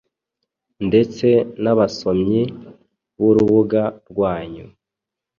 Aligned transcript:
ndetse 0.87 1.27
n’abasomyi 1.63 2.41
b’urubuga 3.19 3.83
rwanyu 4.09 4.65